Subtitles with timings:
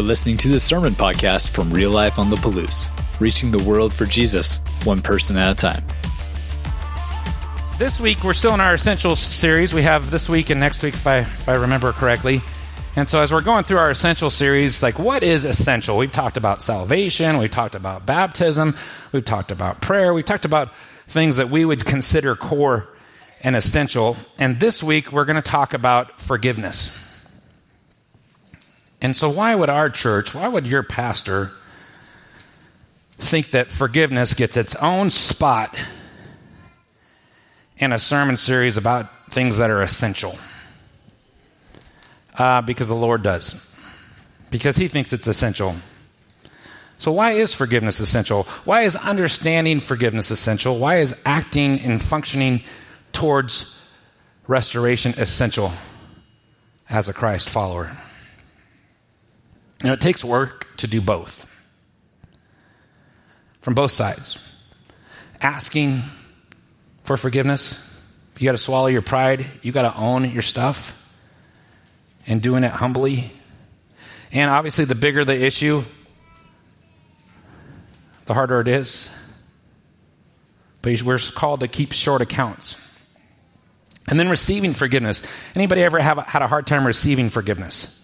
[0.00, 2.88] You're listening to the Sermon Podcast from Real Life on the Palouse,
[3.20, 5.84] reaching the world for Jesus, one person at a time.
[7.76, 9.74] This week, we're still in our Essentials series.
[9.74, 12.40] We have this week and next week, if I, if I remember correctly.
[12.96, 15.98] And so, as we're going through our essential series, like what is essential?
[15.98, 18.74] We've talked about salvation, we've talked about baptism,
[19.12, 20.74] we've talked about prayer, we've talked about
[21.08, 22.88] things that we would consider core
[23.42, 24.16] and essential.
[24.38, 27.09] And this week, we're going to talk about forgiveness.
[29.02, 31.52] And so, why would our church, why would your pastor
[33.18, 35.82] think that forgiveness gets its own spot
[37.78, 40.36] in a sermon series about things that are essential?
[42.36, 43.66] Uh, because the Lord does.
[44.50, 45.76] Because He thinks it's essential.
[46.98, 48.42] So, why is forgiveness essential?
[48.66, 50.78] Why is understanding forgiveness essential?
[50.78, 52.60] Why is acting and functioning
[53.12, 53.90] towards
[54.46, 55.72] restoration essential
[56.90, 57.96] as a Christ follower?
[59.82, 61.46] You know, it takes work to do both
[63.60, 64.46] from both sides.
[65.40, 66.00] Asking
[67.04, 67.86] for forgiveness,
[68.38, 70.96] you got to swallow your pride, you got to own your stuff,
[72.26, 73.30] and doing it humbly.
[74.32, 75.82] And obviously, the bigger the issue,
[78.26, 79.14] the harder it is.
[80.82, 82.86] But we're called to keep short accounts.
[84.08, 85.26] And then receiving forgiveness.
[85.54, 87.99] Anybody ever have had a hard time receiving forgiveness?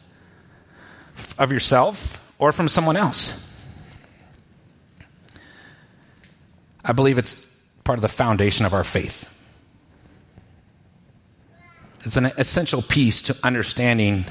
[1.39, 3.43] Of yourself or from someone else.
[6.85, 9.33] I believe it's part of the foundation of our faith.
[12.05, 14.25] It's an essential piece to understanding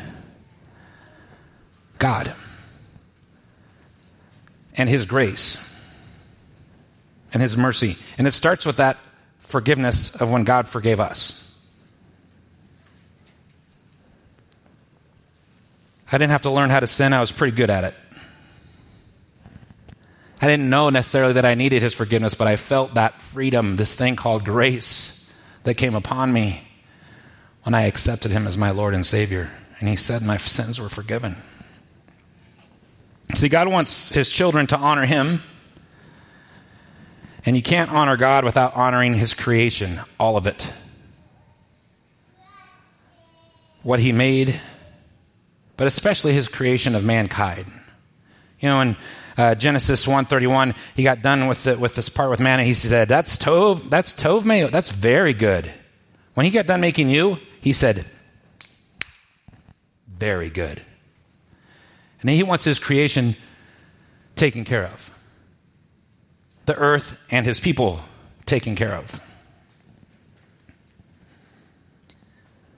[1.99, 2.33] God
[4.77, 5.61] and His grace
[7.33, 7.97] and His mercy.
[8.17, 8.97] And it starts with that
[9.39, 11.44] forgiveness of when God forgave us.
[16.11, 17.95] I didn't have to learn how to sin, I was pretty good at it.
[20.41, 23.95] I didn't know necessarily that I needed his forgiveness, but I felt that freedom, this
[23.95, 26.61] thing called grace that came upon me
[27.63, 29.49] when I accepted him as my Lord and Savior.
[29.79, 31.37] And he said my sins were forgiven.
[33.33, 35.41] See, God wants his children to honor him.
[37.45, 40.71] And you can't honor God without honoring his creation, all of it.
[43.83, 44.59] What he made
[45.77, 47.65] but especially his creation of mankind.
[48.59, 48.97] You know, in
[49.37, 52.73] uh, Genesis 1.31, he got done with, the, with this part with man, and he
[52.73, 55.71] said, that's tov, that's tov meo, that's very good.
[56.33, 58.05] When he got done making you, he said,
[60.07, 60.81] very good.
[62.21, 63.35] And he wants his creation
[64.35, 65.11] taken care of.
[66.65, 67.99] The earth and his people
[68.45, 69.21] taken care of.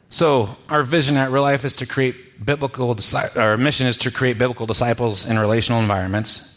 [0.09, 2.95] So, our vision at Real Life is to create biblical,
[3.35, 6.53] our mission is to create biblical disciples in relational environments.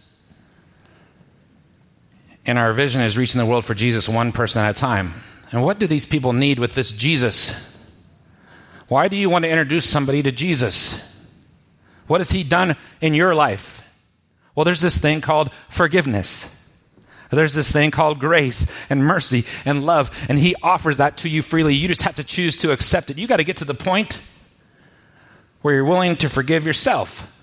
[2.46, 5.12] And our vision is reaching the world for Jesus one person at a time.
[5.52, 7.66] And what do these people need with this Jesus?
[8.88, 11.06] Why do you want to introduce somebody to Jesus?
[12.06, 13.86] What has he done in your life?
[14.54, 16.56] Well, there's this thing called forgiveness.
[17.30, 21.42] There's this thing called grace and mercy and love, and he offers that to you
[21.42, 21.74] freely.
[21.74, 23.18] You just have to choose to accept it.
[23.18, 24.18] You got to get to the point
[25.62, 27.36] where you're willing to forgive yourself.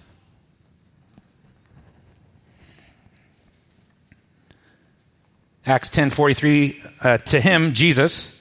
[5.65, 8.37] Acts 10:43 uh, to him Jesus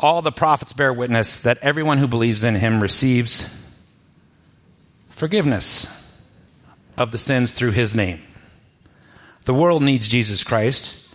[0.00, 3.54] all the prophets bear witness that everyone who believes in him receives
[5.08, 6.22] forgiveness
[6.96, 8.20] of the sins through his name.
[9.44, 11.12] The world needs Jesus Christ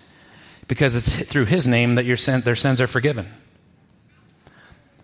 [0.67, 3.27] because it's through his name that your sin, their sins are forgiven.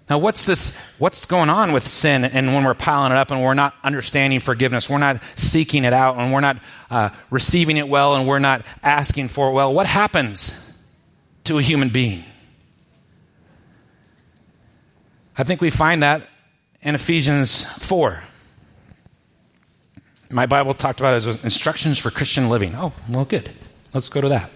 [0.09, 0.75] Now, what's this?
[0.97, 2.23] What's going on with sin?
[2.23, 5.93] And when we're piling it up and we're not understanding forgiveness, we're not seeking it
[5.93, 6.57] out, and we're not
[6.89, 10.65] uh, receiving it well, and we're not asking for it well, what happens
[11.43, 12.23] to a human being?
[15.37, 16.23] I think we find that
[16.81, 18.23] in Ephesians 4.
[20.31, 22.73] My Bible talked about it as instructions for Christian living.
[22.75, 23.49] Oh, well, good.
[23.93, 24.49] Let's go to that.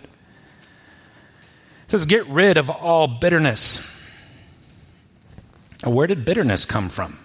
[1.83, 3.92] It says, Get rid of all bitterness
[5.91, 7.17] where did bitterness come from?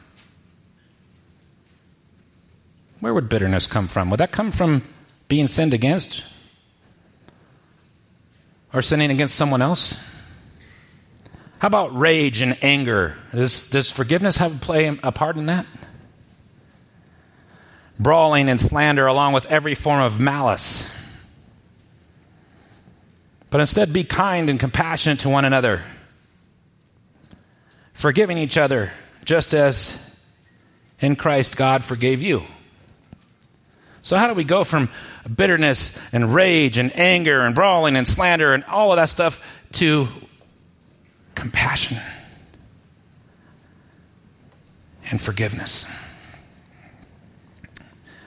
[3.00, 4.10] Where would bitterness come from?
[4.10, 4.82] Would that come from
[5.28, 6.24] being sinned against?
[8.72, 10.04] Or sinning against someone else?
[11.60, 13.16] How about rage and anger?
[13.32, 15.66] Does, does forgiveness have play a part in that?
[17.98, 20.94] Brawling and slander, along with every form of malice.
[23.50, 25.82] But instead, be kind and compassionate to one another
[27.98, 28.92] forgiving each other,
[29.24, 30.24] just as
[31.00, 32.44] in Christ God forgave you.
[34.02, 34.88] So, how do we go from
[35.36, 40.06] bitterness and rage and anger and brawling and slander and all of that stuff to
[41.34, 41.98] compassion
[45.10, 45.92] and forgiveness?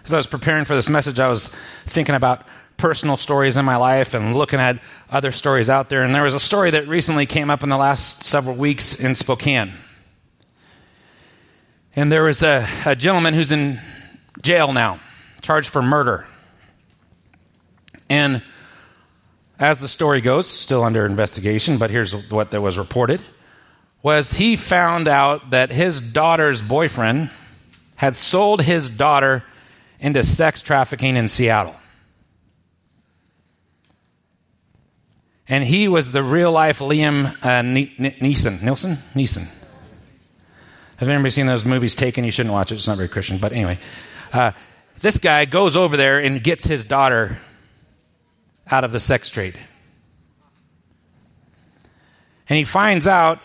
[0.04, 2.46] As I was preparing for this message, I was thinking about
[2.82, 4.82] personal stories in my life and looking at
[5.12, 6.02] other stories out there.
[6.04, 9.14] And there was a story that recently came up in the last several weeks in
[9.14, 9.72] Spokane.
[11.96, 13.80] And there was a, a gentleman who's in
[14.42, 15.00] jail now
[15.42, 16.26] charged for murder.
[18.10, 18.42] And
[19.60, 23.22] as the story goes, still under investigation, but here's what that was reported
[24.02, 27.30] was he found out that his daughter's boyfriend
[27.96, 29.44] had sold his daughter
[30.00, 31.76] into sex trafficking in Seattle.
[35.52, 38.64] And he was the real life Liam uh, Neeson.
[38.64, 38.96] Nilsson?
[39.14, 39.44] Neeson.
[40.96, 42.24] Have anybody seen those movies taken?
[42.24, 42.76] You shouldn't watch it.
[42.76, 43.38] It's not very Christian.
[43.38, 43.78] But anyway,
[44.32, 44.54] uh,
[45.02, 47.38] this guy goes over there and gets his daughter
[48.72, 49.60] out of the sex trade.
[52.48, 53.42] And he finds out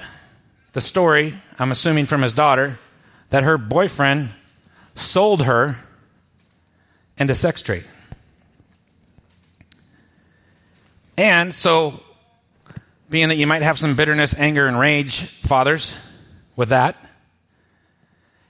[0.75, 2.79] the story, I'm assuming from his daughter,
[3.31, 4.29] that her boyfriend
[4.95, 5.75] sold her
[7.19, 7.85] into sex trade.
[11.19, 12.01] And so,
[13.09, 15.97] being that you might have some bitterness, anger, and rage, fathers,
[16.57, 16.97] with that,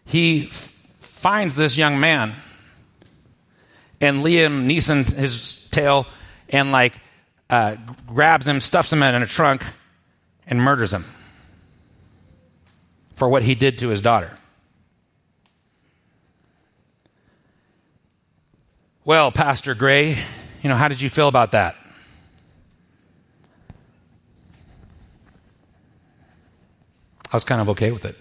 [0.04, 2.32] he f- finds this young man
[4.00, 6.06] and Liam Neeson's his tail
[6.50, 6.94] and like
[7.48, 7.76] uh,
[8.06, 9.62] grabs him, stuffs him in a trunk,
[10.46, 11.04] and murders him
[13.14, 14.30] for what he did to his daughter.
[19.04, 20.18] Well, Pastor Gray,
[20.62, 21.76] you know, how did you feel about that?
[27.32, 28.16] I was kind of okay with it.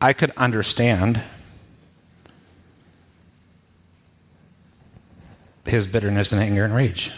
[0.00, 1.20] I could understand
[5.66, 7.12] his bitterness and anger and rage.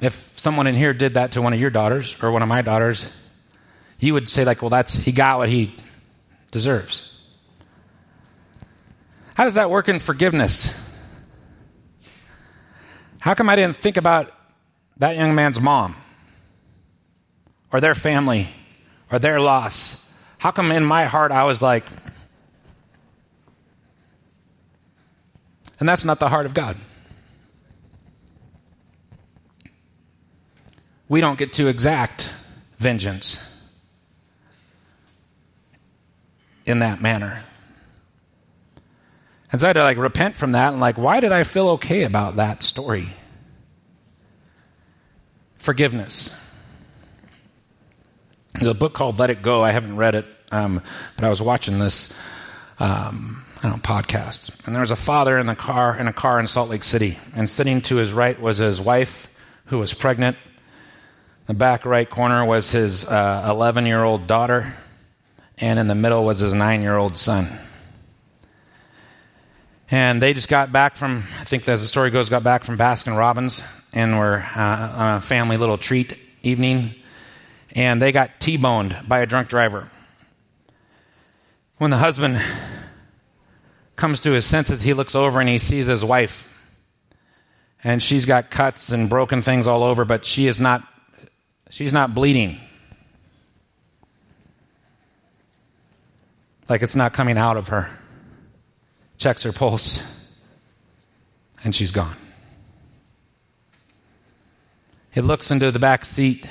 [0.00, 2.62] If someone in here did that to one of your daughters or one of my
[2.62, 3.12] daughters,
[3.98, 5.74] you would say, like, well, that's he got what he
[6.50, 7.22] deserves.
[9.34, 10.86] How does that work in forgiveness?
[13.20, 14.32] How come I didn't think about
[14.96, 15.94] that young man's mom
[17.72, 18.48] or their family
[19.10, 20.18] or their loss?
[20.38, 21.84] How come in my heart I was like,
[25.80, 26.76] And that's not the heart of God.
[31.08, 32.32] We don't get to exact
[32.78, 33.46] vengeance
[36.66, 37.42] in that manner.
[39.50, 41.70] And so I had to like repent from that and like, why did I feel
[41.70, 43.08] okay about that story?
[45.56, 46.36] Forgiveness.
[48.54, 49.62] There's a book called Let It Go.
[49.62, 50.82] I haven't read it, um,
[51.16, 52.20] but I was watching this
[52.78, 54.66] um, know, podcast.
[54.66, 57.18] And there was a father in the car in a car in Salt Lake City,
[57.36, 59.32] and sitting to his right was his wife,
[59.66, 60.36] who was pregnant.
[61.46, 64.72] The back right corner was his 11 uh, year old daughter,
[65.58, 67.46] and in the middle was his nine year old son.
[69.92, 72.78] And they just got back from, I think as the story goes, got back from
[72.78, 73.62] Baskin Robbins
[73.92, 76.94] and were uh, on a family little treat evening.
[77.74, 79.88] And they got T boned by a drunk driver.
[81.78, 82.40] When the husband
[83.96, 86.46] comes to his senses, he looks over and he sees his wife.
[87.82, 90.82] And she's got cuts and broken things all over, but she is not
[91.70, 92.60] she's not bleeding.
[96.68, 97.88] Like it's not coming out of her.
[99.18, 100.16] Checks her pulse.
[101.64, 102.16] And she's gone.
[105.10, 106.46] He looks into the back seat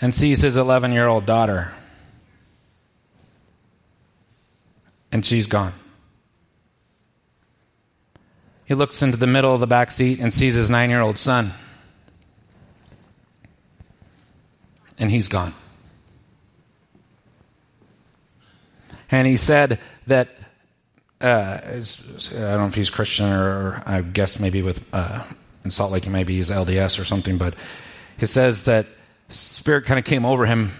[0.00, 1.72] and sees his 11 year old daughter
[5.12, 5.72] and she's gone.
[8.64, 11.18] He looks into the middle of the back seat and sees his nine year old
[11.18, 11.52] son.
[14.98, 15.54] And he's gone.
[19.10, 20.28] And he said that,
[21.20, 25.24] uh, I don't know if he's Christian or, I guess maybe with, uh,
[25.64, 27.54] in Salt Lake, he maybe he's LDS or something, but
[28.18, 28.86] he says that
[29.30, 30.72] Spirit kind of came over him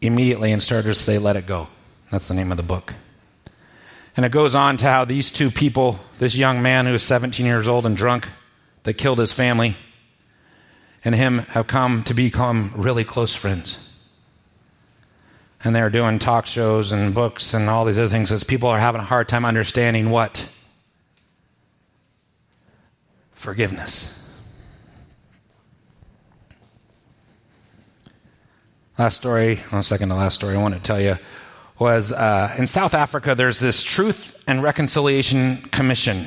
[0.00, 1.68] immediately and started to say, Let it go.
[2.10, 2.94] That's the name of the book.
[4.16, 7.46] And it goes on to how these two people, this young man who is 17
[7.46, 8.28] years old and drunk,
[8.82, 9.76] that killed his family,
[11.04, 13.84] and him have come to become really close friends.
[15.62, 18.78] And they're doing talk shows and books and all these other things as people are
[18.78, 20.52] having a hard time understanding what?
[23.32, 24.27] Forgiveness.
[28.98, 31.18] Last story, one second, to last story I want to tell you
[31.78, 36.26] was uh, in South Africa, there's this Truth and Reconciliation Commission.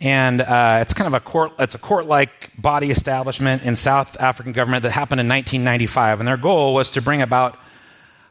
[0.00, 4.52] And uh, it's kind of a court, it's a court-like body establishment in South African
[4.52, 6.20] government that happened in 1995.
[6.20, 7.58] And their goal was to bring about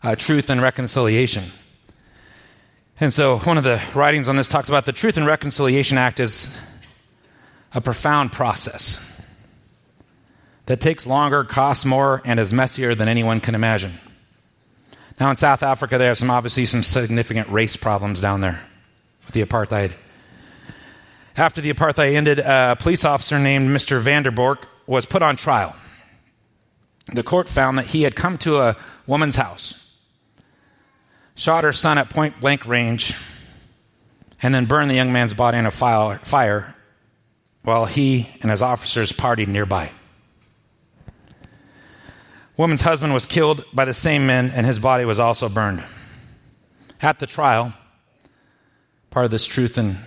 [0.01, 1.43] uh, truth and reconciliation.
[3.01, 6.21] And so one of the writings on this talks about the Truth and Reconciliation Act
[6.21, 6.65] is
[7.73, 9.12] a profound process
[10.65, 13.91] that takes longer, costs more, and is messier than anyone can imagine.
[15.19, 18.63] Now, in South Africa, there are some obviously some significant race problems down there
[19.25, 19.91] with the apartheid.
[21.35, 24.01] After the apartheid ended, a police officer named Mr.
[24.01, 25.75] Vanderbork was put on trial.
[27.13, 28.75] The court found that he had come to a
[29.07, 29.97] woman's house,
[31.35, 33.15] shot her son at point blank range,
[34.41, 36.75] and then burned the young man's body in a fire
[37.63, 39.91] while he and his officers partied nearby.
[42.55, 45.83] Woman's husband was killed by the same men, and his body was also burned.
[47.01, 47.73] At the trial,
[49.09, 49.97] part of this Truth and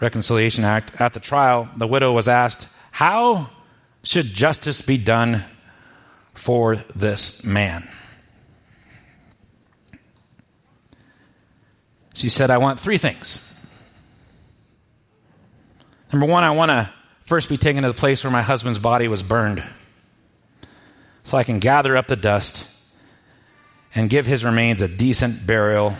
[0.00, 3.50] Reconciliation Act, at the trial, the widow was asked, How
[4.02, 5.44] should justice be done
[6.34, 7.84] for this man?
[12.14, 13.50] She said, I want three things.
[16.12, 16.90] Number one, I want to
[17.22, 19.62] first be taken to the place where my husband's body was burned
[21.24, 22.70] so I can gather up the dust
[23.94, 25.94] and give his remains a decent burial.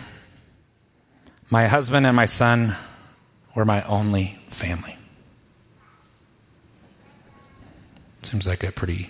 [1.49, 2.75] My husband and my son
[3.55, 4.97] were my only family.
[8.23, 9.09] Seems like a pretty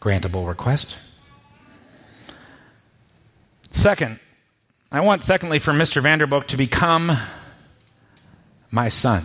[0.00, 0.98] grantable request.
[3.70, 4.20] Second,
[4.90, 6.02] I want, secondly, for Mr.
[6.02, 7.10] Vanderbook to become
[8.70, 9.24] my son.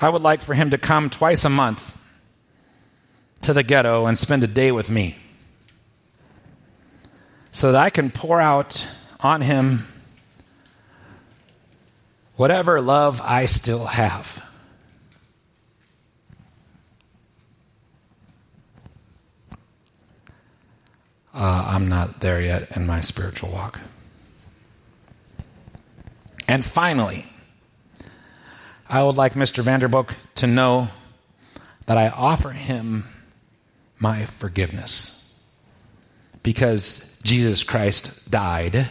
[0.00, 1.96] I would like for him to come twice a month
[3.42, 5.16] to the ghetto and spend a day with me
[7.50, 8.88] so that I can pour out
[9.20, 9.86] on him
[12.36, 14.46] whatever love I still have.
[21.34, 23.80] Uh, I'm not there yet in my spiritual walk.
[26.48, 27.29] And finally,
[28.92, 29.62] I would like Mr.
[29.62, 30.88] Vanderbook to know
[31.86, 33.04] that I offer him
[34.00, 35.38] my forgiveness
[36.42, 38.88] because Jesus Christ died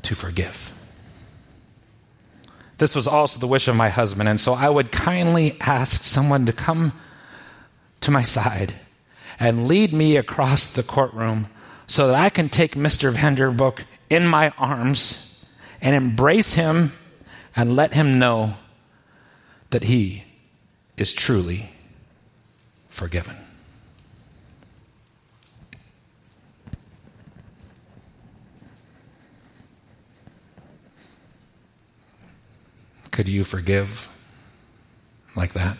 [0.00, 0.72] to forgive.
[2.78, 6.46] This was also the wish of my husband, and so I would kindly ask someone
[6.46, 6.94] to come
[8.00, 8.72] to my side
[9.38, 11.48] and lead me across the courtroom
[11.86, 13.12] so that I can take Mr.
[13.12, 15.46] Vanderbook in my arms
[15.82, 16.92] and embrace him
[17.56, 18.54] and let him know
[19.70, 20.24] that he
[20.96, 21.70] is truly
[22.88, 23.36] forgiven.
[33.10, 34.08] Could you forgive
[35.36, 35.76] like that?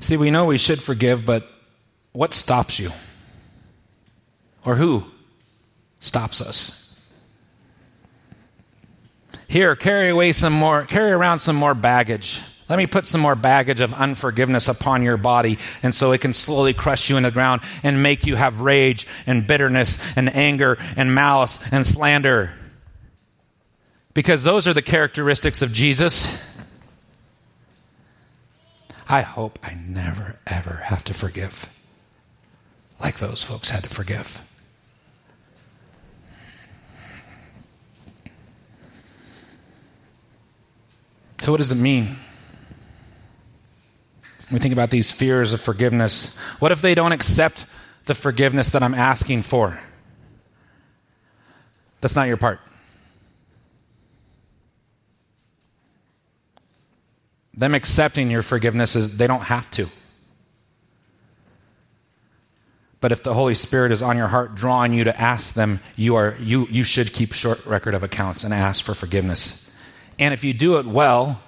[0.00, 1.46] See, we know we should forgive, but
[2.12, 2.90] what stops you?
[4.64, 5.04] Or who
[6.00, 6.86] stops us.
[9.46, 12.40] Here, carry away some more, carry around some more baggage.
[12.68, 16.32] Let me put some more baggage of unforgiveness upon your body, and so it can
[16.32, 20.78] slowly crush you in the ground and make you have rage and bitterness and anger
[20.96, 22.54] and malice and slander.
[24.14, 26.44] Because those are the characteristics of Jesus.
[29.08, 31.68] I hope I never, ever have to forgive
[33.00, 34.46] like those folks had to forgive.
[41.40, 42.16] So, what does it mean?
[44.52, 46.36] we think about these fears of forgiveness.
[46.58, 47.66] What if they don't accept
[48.04, 49.78] the forgiveness that I'm asking for?
[52.00, 52.60] That's not your part.
[57.54, 59.86] Them accepting your forgiveness is they don't have to.
[63.00, 66.16] But if the Holy Spirit is on your heart drawing you to ask them, you
[66.16, 69.69] are you you should keep short record of accounts and ask for forgiveness.
[70.20, 71.40] And if you do it well,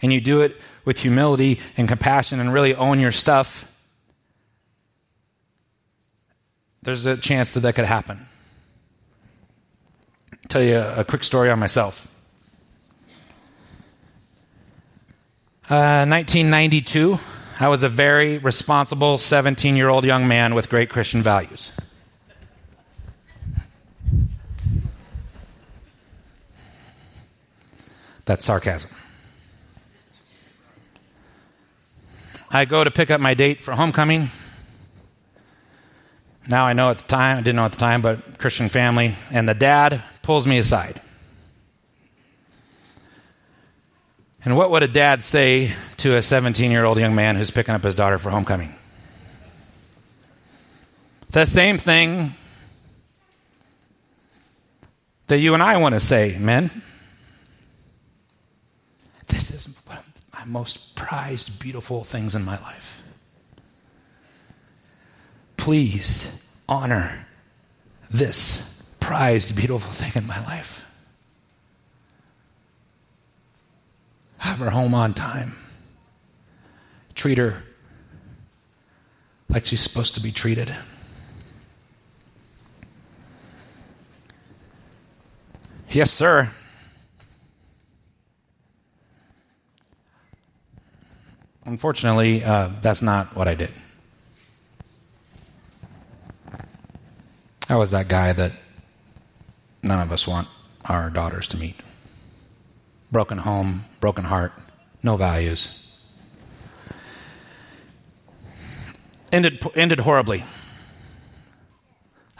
[0.00, 3.74] and you do it with humility and compassion and really own your stuff,
[6.82, 8.26] there's a chance that that could happen.
[10.32, 12.06] I'll tell you a, quick story on myself.
[15.68, 17.18] Uh, 1992,
[17.60, 21.72] I was a very responsible 17 year old young man with great Christian values.
[28.28, 28.90] That's sarcasm.
[32.50, 34.28] I go to pick up my date for homecoming.
[36.46, 39.14] Now I know at the time, I didn't know at the time, but Christian family,
[39.30, 41.00] and the dad pulls me aside.
[44.44, 47.74] And what would a dad say to a 17 year old young man who's picking
[47.74, 48.74] up his daughter for homecoming?
[51.30, 52.34] The same thing
[55.28, 56.82] that you and I want to say, men.
[59.28, 63.02] This is one of my most prized, beautiful things in my life.
[65.56, 67.26] Please honor
[68.10, 70.84] this prized, beautiful thing in my life.
[74.38, 75.56] Have her home on time.
[77.14, 77.62] Treat her
[79.48, 80.74] like she's supposed to be treated.
[85.90, 86.50] Yes, sir.
[91.68, 93.70] Unfortunately, uh, that's not what I did.
[97.68, 98.52] I was that guy that
[99.82, 100.48] none of us want
[100.86, 101.76] our daughters to meet.
[103.12, 104.52] Broken home, broken heart,
[105.02, 105.86] no values.
[109.30, 110.44] Ended, ended horribly.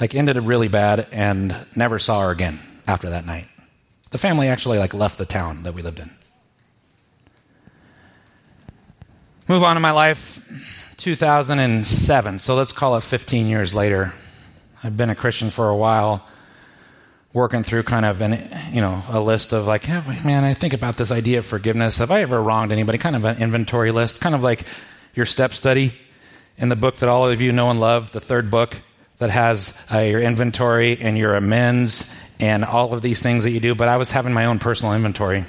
[0.01, 3.49] Like, ended really bad and never saw her again after that night.
[4.11, 6.18] The family actually like left the town that we lived in.
[9.49, 10.47] Move on to my life,
[10.99, 12.39] 2007.
[12.39, 14.13] So let's call it 15 years later.
[14.85, 16.23] I've been a Christian for a while,
[17.33, 20.75] working through kind of an you know a list of like, yeah, man, I think
[20.75, 21.97] about this idea of forgiveness.
[21.97, 22.99] Have I ever wronged anybody?
[22.99, 24.65] Kind of an inventory list, kind of like
[25.15, 25.95] your step study
[26.59, 28.77] in the book that all of you know and love, the third book
[29.17, 33.61] that has uh, your inventory and your amends and all of these things that you
[33.61, 33.75] do.
[33.75, 35.47] But I was having my own personal inventory,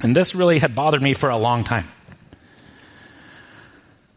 [0.00, 1.84] and this really had bothered me for a long time.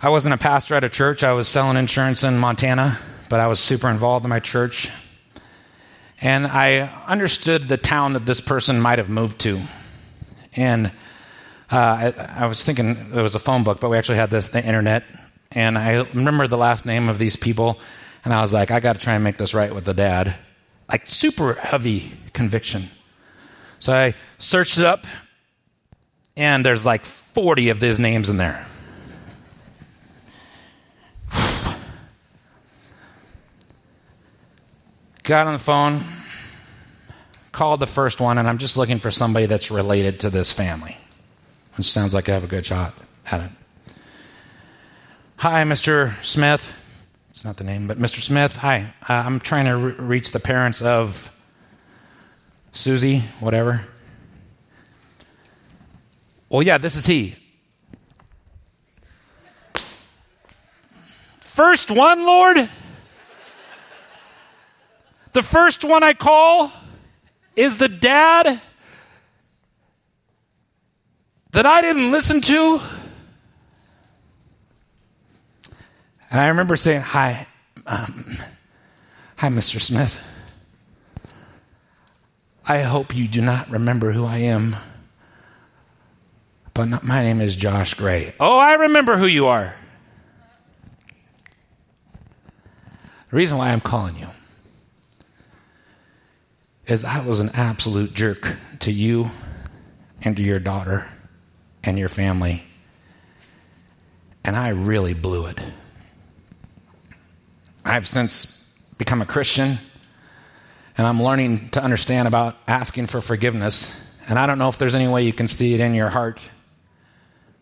[0.02, 1.24] I wasn't a pastor at a church.
[1.24, 2.98] I was selling insurance in Montana,
[3.30, 4.90] but I was super involved in my church.
[6.22, 9.62] And I understood the town that this person might have moved to.
[10.56, 10.88] And
[11.72, 14.50] uh, I, I, was thinking it was a phone book, but we actually had this,
[14.50, 15.04] the internet.
[15.52, 17.80] And I remember the last name of these people.
[18.26, 20.36] And I was like, I got to try and make this right with the dad.
[20.92, 22.84] Like, super heavy conviction.
[23.80, 25.08] So I searched it up,
[26.36, 28.66] and there's like 40 of these names in there.
[35.26, 36.04] Got on the phone,
[37.52, 40.96] called the first one, and I'm just looking for somebody that's related to this family,
[41.78, 42.94] which sounds like I have a good shot
[43.32, 43.50] at it.
[45.38, 46.14] Hi, Mr.
[46.24, 46.80] Smith.
[47.32, 48.20] It's not the name, but Mr.
[48.20, 48.58] Smith.
[48.58, 48.94] Hi.
[49.10, 51.36] Uh, I'm trying to re- reach the parents of
[52.72, 53.82] Susie, whatever.
[56.50, 57.36] Well, yeah, this is he.
[61.40, 62.70] First one, Lord?
[65.36, 66.72] The first one I call
[67.58, 68.62] is the dad
[71.52, 72.80] that I didn't listen to.
[76.32, 77.48] And I remember saying, Hi,
[77.86, 78.38] um,
[79.36, 79.82] hi, Mr.
[79.82, 80.26] Smith.
[82.66, 84.78] I hope you do not remember who I am,
[86.74, 88.34] but not, my name is Josh Gray.
[88.40, 89.76] Oh, I remember who you are.
[93.32, 94.28] The reason why I'm calling you
[96.88, 99.28] is I was an absolute jerk to you
[100.22, 101.08] and to your daughter
[101.84, 102.64] and your family.
[104.44, 105.62] And I really blew it.
[107.84, 109.78] I've since become a Christian
[110.98, 114.02] and I'm learning to understand about asking for forgiveness.
[114.30, 116.40] And I don't know if there's any way you can see it in your heart,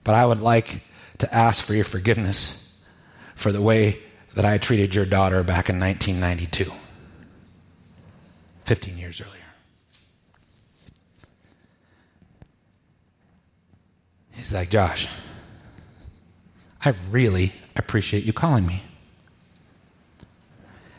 [0.03, 0.81] but I would like
[1.19, 2.83] to ask for your forgiveness
[3.35, 3.97] for the way
[4.35, 6.71] that I treated your daughter back in 1992.
[8.65, 9.39] 15 years earlier.
[14.31, 15.07] He's like, Josh,
[16.83, 18.81] I really appreciate you calling me.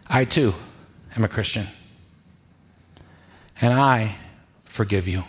[0.09, 0.55] I too
[1.17, 1.67] am a Christian.
[3.61, 4.15] And I
[4.65, 5.25] forgive you.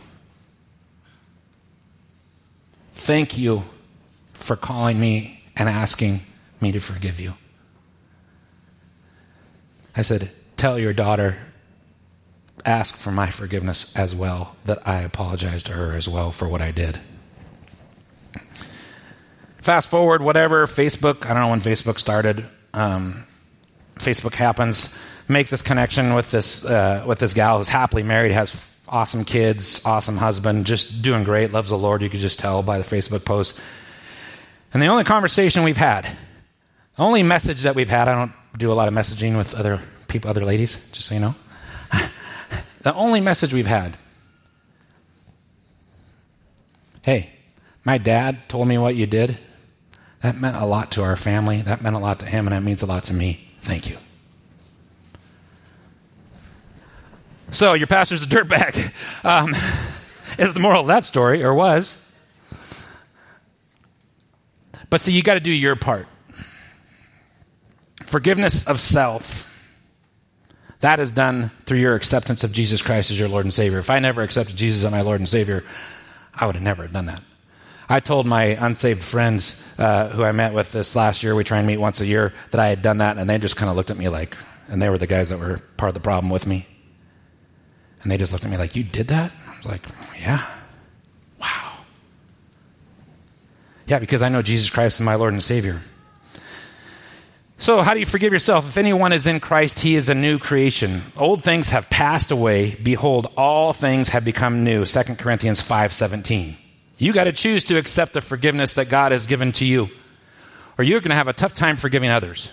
[2.93, 3.63] Thank you
[4.33, 6.19] for calling me and asking
[6.59, 7.33] me to forgive you.
[9.95, 11.37] I said, Tell your daughter
[12.63, 16.61] ask for my forgiveness as well, that I apologize to her as well for what
[16.61, 16.99] I did.
[19.57, 22.45] Fast forward, whatever, Facebook, I don't know when Facebook started.
[22.73, 23.23] Um,
[23.95, 24.99] Facebook happens.
[25.27, 29.83] Make this connection with this, uh, with this gal who's happily married, has awesome kids,
[29.85, 32.03] awesome husband, just doing great, loves the Lord.
[32.03, 33.59] You could just tell by the Facebook post.
[34.73, 38.71] And the only conversation we've had, the only message that we've had, I don't do
[38.71, 41.35] a lot of messaging with other people, other ladies, just so you know.
[42.85, 43.97] The only message we've had
[47.05, 47.29] hey,
[47.83, 49.37] my dad told me what you did.
[50.21, 51.61] That meant a lot to our family.
[51.61, 53.47] That meant a lot to him, and that means a lot to me.
[53.61, 53.97] Thank you.
[57.51, 58.91] So, your pastor's a dirtbag.
[59.23, 59.53] Um,
[60.39, 62.11] is the moral of that story, or was.
[64.89, 66.07] But see, you got to do your part.
[68.05, 69.54] Forgiveness of self.
[70.85, 73.79] That is done through your acceptance of Jesus Christ as your Lord and Savior.
[73.79, 75.63] If I never accepted Jesus as my Lord and Savior,
[76.31, 77.23] I would have never done that.
[77.89, 81.57] I told my unsaved friends uh, who I met with this last year, we try
[81.57, 83.75] and meet once a year, that I had done that, and they just kind of
[83.75, 86.29] looked at me like, and they were the guys that were part of the problem
[86.29, 86.67] with me.
[88.03, 89.31] And they just looked at me like, You did that?
[89.31, 89.81] I was like,
[90.21, 90.45] Yeah.
[91.41, 91.79] Wow.
[93.87, 95.81] Yeah, because I know Jesus Christ is my Lord and Savior.
[97.57, 98.67] So, how do you forgive yourself?
[98.67, 101.01] If anyone is in Christ, he is a new creation.
[101.15, 102.75] Old things have passed away.
[102.75, 104.85] Behold, all things have become new.
[104.85, 106.57] 2 Corinthians 5:17.
[106.97, 109.89] You got to choose to accept the forgiveness that God has given to you,
[110.77, 112.51] or you're going to have a tough time forgiving others.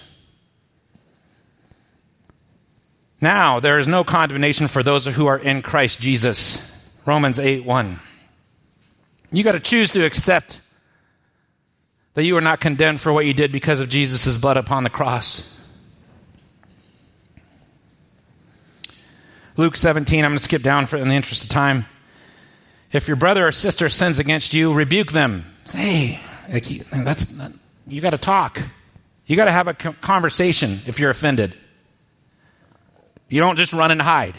[3.20, 6.68] Now, there is no condemnation for those who are in Christ Jesus.
[7.06, 7.98] Romans 8 1.
[9.32, 10.60] You got to choose to accept
[12.14, 14.90] that you are not condemned for what you did because of Jesus' blood upon the
[14.90, 15.48] cross.
[19.56, 21.84] Luke 17, I'm going to skip down for in the interest of time.
[22.90, 25.44] If your brother or sister sins against you, rebuke them.
[25.64, 27.40] Say, you, that's
[27.86, 28.60] you got to talk.
[29.26, 31.56] You got to have a conversation if you're offended.
[33.28, 34.34] You don't just run and hide.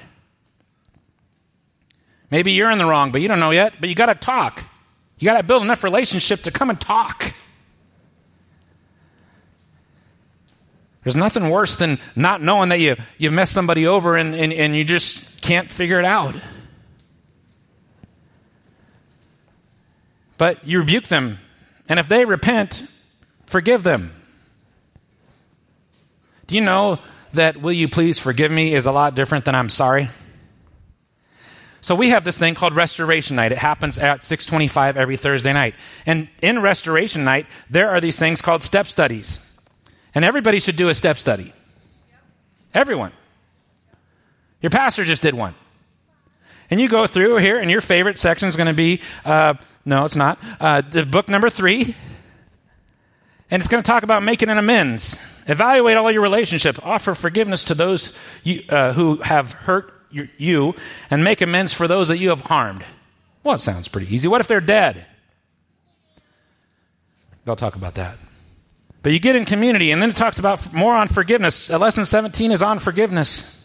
[2.29, 4.63] Maybe you're in the wrong, but you don't know yet, but you got to talk.
[5.17, 7.33] You got to build enough relationship to come and talk.
[11.03, 14.75] There's nothing worse than not knowing that you, you mess somebody over and, and, and
[14.75, 16.35] you just can't figure it out.
[20.37, 21.39] But you rebuke them,
[21.87, 22.87] and if they repent,
[23.45, 24.11] forgive them.
[26.47, 26.99] Do you know
[27.33, 30.09] that will you please forgive me is a lot different than I'm sorry?
[31.81, 33.51] So we have this thing called Restoration Night.
[33.51, 35.75] It happens at 625 every Thursday night.
[36.05, 39.52] And in Restoration Night, there are these things called step studies.
[40.15, 41.53] And everybody should do a step study.
[42.73, 43.11] Everyone.
[44.61, 45.53] Your pastor just did one.
[46.69, 50.05] And you go through here, and your favorite section is going to be uh, no,
[50.05, 50.39] it's not.
[50.59, 51.95] Uh, book number three.
[53.51, 55.43] And it's going to talk about making an amends.
[55.47, 56.79] Evaluate all your relationships.
[56.81, 60.75] Offer forgiveness to those you, uh, who have hurt you,
[61.11, 62.83] and make amends for those that you have harmed.
[63.43, 64.27] Well, it sounds pretty easy.
[64.27, 65.05] What if they're dead?
[67.45, 68.15] They'll talk about that.
[69.03, 71.69] But you get in community, and then it talks about more on forgiveness.
[71.69, 73.59] Uh, lesson 17 is on forgiveness.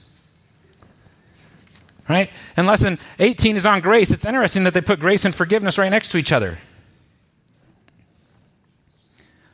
[2.08, 2.30] Right?
[2.56, 4.10] And lesson 18 is on grace.
[4.10, 6.58] It's interesting that they put grace and forgiveness right next to each other.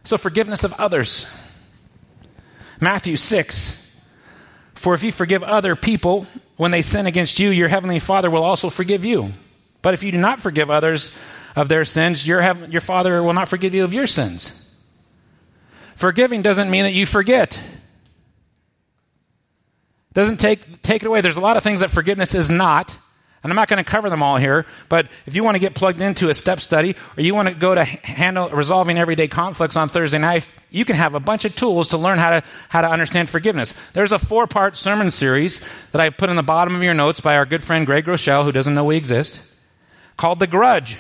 [0.04, 1.32] So, forgiveness of others.
[2.80, 4.02] Matthew 6
[4.74, 8.42] For if you forgive other people when they sin against you, your heavenly Father will
[8.42, 9.32] also forgive you.
[9.82, 11.14] But if you do not forgive others
[11.54, 14.63] of their sins, your, heaven, your Father will not forgive you of your sins.
[15.96, 17.62] Forgiving doesn't mean that you forget.
[20.12, 21.20] Doesn't take, take it away.
[21.20, 22.98] There's a lot of things that forgiveness is not.
[23.42, 25.74] And I'm not going to cover them all here, but if you want to get
[25.74, 29.76] plugged into a step study or you want to go to handle resolving everyday conflicts
[29.76, 32.80] on Thursday night, you can have a bunch of tools to learn how to, how
[32.80, 33.72] to understand forgiveness.
[33.90, 37.20] There's a four part sermon series that I put in the bottom of your notes
[37.20, 39.54] by our good friend Craig Groeschel, who doesn't know we exist,
[40.16, 40.96] called The Grudge.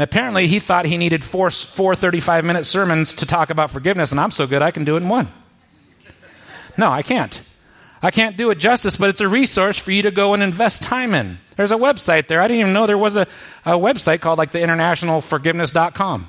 [0.00, 4.12] And apparently, he thought he needed four, four 35 minute sermons to talk about forgiveness,
[4.12, 5.28] and I'm so good I can do it in one.
[6.78, 7.42] No, I can't.
[8.00, 10.82] I can't do it justice, but it's a resource for you to go and invest
[10.82, 11.36] time in.
[11.56, 12.40] There's a website there.
[12.40, 13.26] I didn't even know there was a,
[13.66, 16.28] a website called like the internationalforgiveness.com.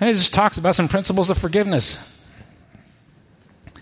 [0.00, 2.26] And it just talks about some principles of forgiveness.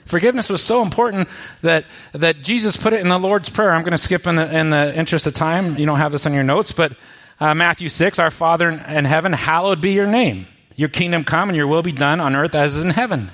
[0.07, 1.29] Forgiveness was so important
[1.61, 3.70] that, that Jesus put it in the Lord's Prayer.
[3.70, 5.77] I'm going to skip in the, in the interest of time.
[5.77, 6.96] You don't have this on your notes, but
[7.42, 10.46] uh, Matthew 6, Our Father in heaven, hallowed be your name.
[10.76, 13.33] Your kingdom come and your will be done on earth as is in heaven.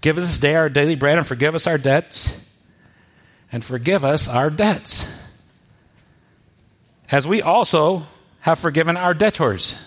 [0.00, 2.58] Give us this day our daily bread and forgive us our debts
[3.52, 5.22] and forgive us our debts.
[7.10, 8.04] As we also
[8.40, 9.86] have forgiven our debtors.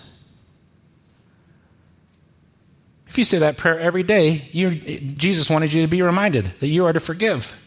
[3.08, 6.68] If you say that prayer every day, you, Jesus wanted you to be reminded that
[6.68, 7.60] you are to forgive.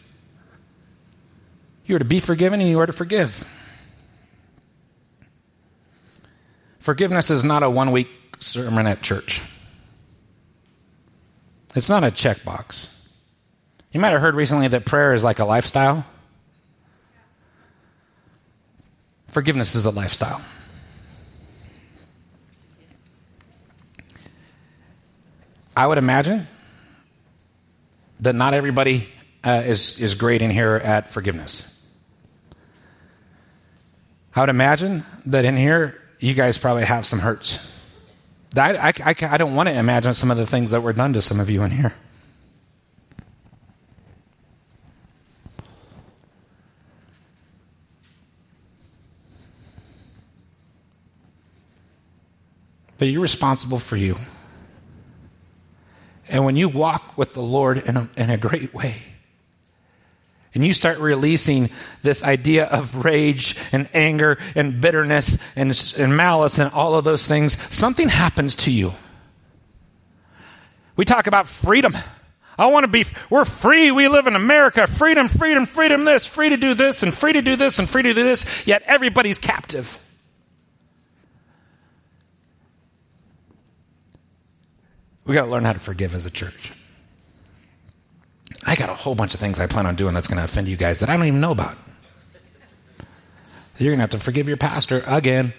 [1.84, 3.46] You are to be forgiven and you are to forgive.
[6.88, 9.42] Forgiveness is not a one week sermon at church.
[11.76, 13.10] It's not a checkbox.
[13.92, 16.06] You might have heard recently that prayer is like a lifestyle.
[19.26, 20.40] Forgiveness is a lifestyle.
[25.76, 26.46] I would imagine
[28.20, 29.06] that not everybody
[29.44, 31.86] uh, is, is great in here at forgiveness.
[34.34, 37.74] I would imagine that in here, you guys probably have some hurts.
[38.56, 41.12] I, I, I, I don't want to imagine some of the things that were done
[41.12, 41.94] to some of you in here.
[52.96, 54.16] But you're responsible for you.
[56.28, 58.96] And when you walk with the Lord in a, in a great way,
[60.58, 61.70] and you start releasing
[62.02, 67.28] this idea of rage and anger and bitterness and, and malice and all of those
[67.28, 68.92] things, something happens to you.
[70.96, 71.96] We talk about freedom.
[72.58, 73.92] I want to be, we're free.
[73.92, 74.88] We live in America.
[74.88, 78.02] Freedom, freedom, freedom, this, free to do this, and free to do this, and free
[78.02, 80.04] to do this, yet everybody's captive.
[85.24, 86.72] We got to learn how to forgive as a church.
[88.66, 90.68] I got a whole bunch of things I plan on doing that's going to offend
[90.68, 91.76] you guys that I don't even know about.
[93.78, 95.52] You're going to have to forgive your pastor again.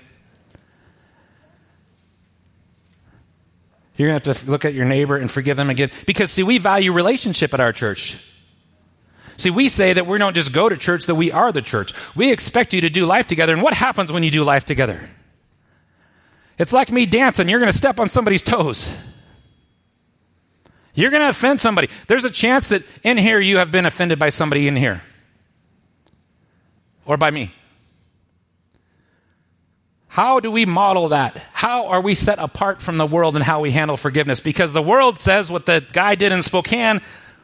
[3.96, 5.90] You're going to have to look at your neighbor and forgive them again.
[6.06, 8.26] Because, see, we value relationship at our church.
[9.38, 11.94] See, we say that we don't just go to church, that we are the church.
[12.16, 13.54] We expect you to do life together.
[13.54, 15.00] And what happens when you do life together?
[16.58, 17.48] It's like me dancing.
[17.48, 18.94] You're going to step on somebody's toes.
[21.00, 21.88] You're going to offend somebody.
[22.08, 25.02] There's a chance that in here you have been offended by somebody in here
[27.06, 27.54] or by me.
[30.10, 31.38] How do we model that?
[31.54, 34.42] How are we set apart from the world and how we handle forgiveness?
[34.42, 37.00] Because the world says what the guy did in Spokane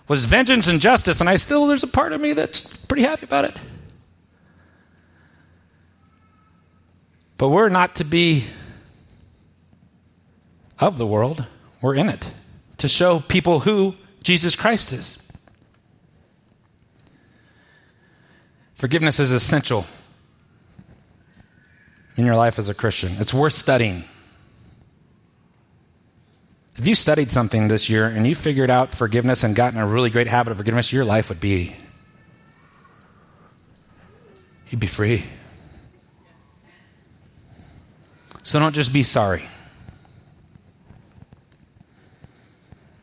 [0.09, 3.23] was vengeance and justice, and I still, there's a part of me that's pretty happy
[3.23, 3.57] about it.
[7.37, 8.47] But we're not to be
[10.77, 11.47] of the world,
[11.81, 12.29] we're in it
[12.85, 15.27] to show people who Jesus Christ is.
[18.75, 19.87] Forgiveness is essential
[22.15, 23.13] in your life as a Christian.
[23.17, 24.03] It's worth studying.
[26.75, 30.11] If you studied something this year and you figured out forgiveness and gotten a really
[30.11, 31.75] great habit of forgiveness, your life would be
[34.69, 35.23] you'd be free.
[38.43, 39.45] So don't just be sorry.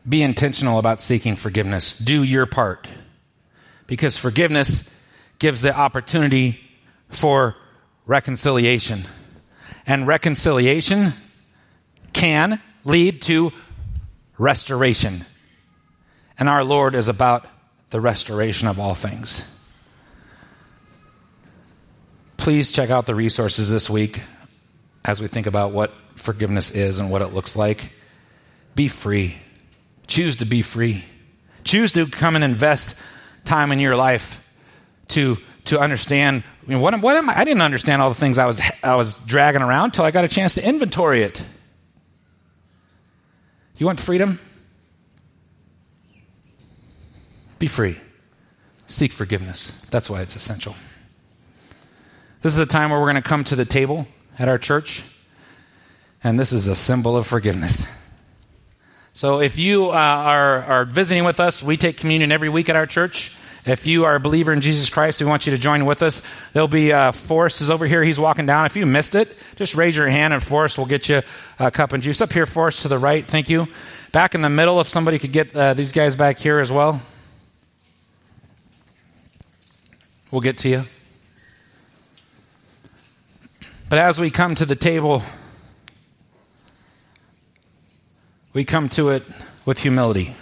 [0.07, 1.97] Be intentional about seeking forgiveness.
[1.97, 2.89] Do your part.
[3.87, 4.89] Because forgiveness
[5.39, 6.59] gives the opportunity
[7.09, 7.55] for
[8.05, 9.01] reconciliation.
[9.85, 11.13] And reconciliation
[12.11, 13.51] can lead to
[14.37, 15.25] restoration.
[16.39, 17.45] And our Lord is about
[17.89, 19.49] the restoration of all things.
[22.37, 24.21] Please check out the resources this week
[25.05, 27.91] as we think about what forgiveness is and what it looks like.
[28.75, 29.37] Be free.
[30.07, 31.05] Choose to be free.
[31.63, 32.99] Choose to come and invest
[33.45, 34.39] time in your life
[35.09, 37.39] to, to understand you know, what, what am I?
[37.39, 40.23] I didn't understand all the things I was, I was dragging around until I got
[40.23, 41.43] a chance to inventory it.
[43.77, 44.39] You want freedom?
[47.59, 47.97] Be free.
[48.87, 49.85] Seek forgiveness.
[49.89, 50.75] That's why it's essential.
[52.41, 55.03] This is a time where we're going to come to the table at our church,
[56.23, 57.87] and this is a symbol of forgiveness.
[59.13, 62.75] So if you uh, are, are visiting with us, we take communion every week at
[62.75, 63.37] our church.
[63.63, 66.21] If you are a believer in Jesus Christ, we want you to join with us.
[66.51, 68.03] There'll be uh, Forrest is over here.
[68.03, 68.65] He's walking down.
[68.65, 71.21] If you missed it, just raise your hand and Forrest will get you
[71.59, 72.21] a cup and juice.
[72.21, 73.23] Up here, Forrest, to the right.
[73.23, 73.67] Thank you.
[74.11, 76.99] Back in the middle, if somebody could get uh, these guys back here as well.
[80.31, 80.83] We'll get to you.
[83.89, 85.21] But as we come to the table,
[88.53, 89.23] we come to it
[89.65, 90.35] with humility.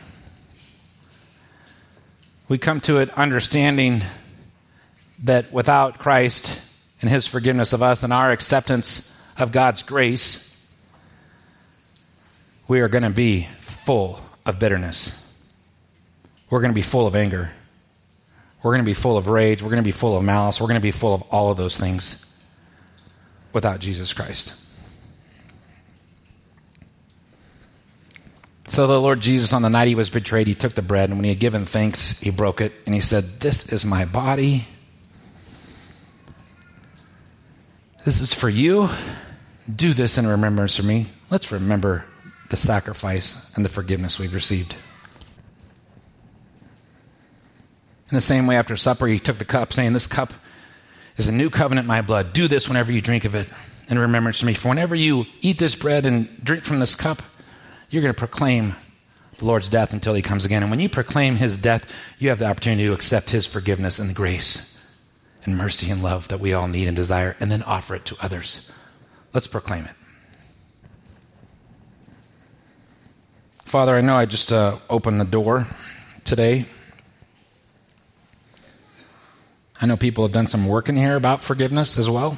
[2.50, 4.02] We come to it understanding
[5.24, 6.62] that without Christ
[7.00, 10.48] and his forgiveness of us and our acceptance of God's grace,
[12.68, 15.18] we are going to be full of bitterness.
[16.50, 17.52] We're going to be full of anger.
[18.62, 19.62] We're going to be full of rage.
[19.62, 20.60] We're going to be full of malice.
[20.60, 22.28] We're going to be full of all of those things
[23.54, 24.61] without Jesus Christ.
[28.72, 31.18] So the Lord Jesus, on the night he was betrayed, he took the bread, and
[31.18, 34.66] when he had given thanks, he broke it, and he said, This is my body.
[38.06, 38.88] This is for you.
[39.76, 41.08] Do this in remembrance of me.
[41.30, 42.06] let's remember
[42.50, 44.74] the sacrifice and the forgiveness we've received.
[48.10, 50.32] In the same way, after supper, he took the cup, saying, This cup
[51.18, 52.32] is a new covenant in my blood.
[52.32, 53.50] Do this whenever you drink of it
[53.90, 54.54] in remembrance to me.
[54.54, 57.22] For whenever you eat this bread and drink from this cup,
[57.92, 58.74] you're going to proclaim
[59.38, 60.64] the Lord's death until he comes again.
[60.64, 64.16] And when you proclaim his death, you have the opportunity to accept his forgiveness and
[64.16, 64.70] grace
[65.44, 68.16] and mercy and love that we all need and desire, and then offer it to
[68.22, 68.72] others.
[69.34, 69.92] Let's proclaim it.
[73.66, 75.66] Father, I know I just uh, opened the door
[76.26, 76.66] today.
[79.82, 82.38] I know people have done some work in here about forgiveness as well.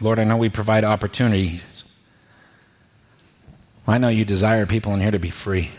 [0.00, 1.62] Lord, I know we provide opportunity.
[3.86, 5.70] I know you desire people in here to be free.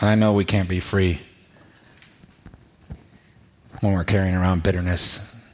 [0.00, 1.20] And I know we can't be free
[3.80, 5.48] when we're carrying around bitterness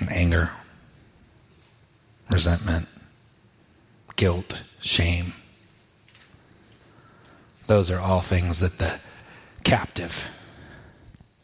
[0.00, 0.50] and anger,
[2.30, 2.88] resentment,
[4.16, 5.32] guilt, shame.
[7.68, 8.98] Those are all things that the
[9.62, 10.34] captive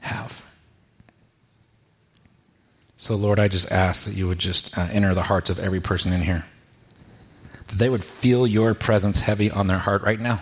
[0.01, 0.44] have.
[3.05, 5.79] So, Lord, I just ask that you would just uh, enter the hearts of every
[5.79, 6.47] person in here,
[7.67, 10.41] that they would feel your presence heavy on their heart right now.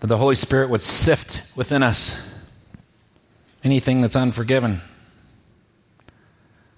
[0.00, 2.38] That the Holy Spirit would sift within us
[3.64, 4.82] anything that's unforgiven.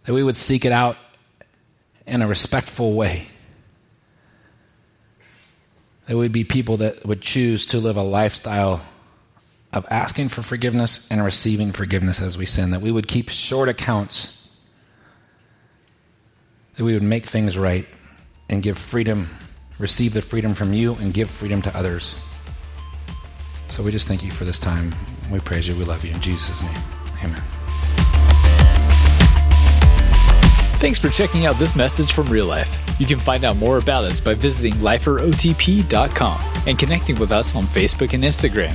[0.05, 0.97] That we would seek it out
[2.07, 3.27] in a respectful way.
[6.07, 8.83] That we'd be people that would choose to live a lifestyle
[9.73, 12.71] of asking for forgiveness and receiving forgiveness as we sin.
[12.71, 14.57] That we would keep short accounts.
[16.77, 17.87] That we would make things right
[18.49, 19.29] and give freedom,
[19.79, 22.17] receive the freedom from you, and give freedom to others.
[23.69, 24.95] So we just thank you for this time.
[25.31, 25.77] We praise you.
[25.77, 26.13] We love you.
[26.15, 26.83] In Jesus' name,
[27.25, 27.43] amen.
[30.79, 32.79] Thanks for checking out this message from Real Life.
[33.01, 37.67] You can find out more about us by visiting liferotp.com and connecting with us on
[37.67, 38.75] Facebook and Instagram.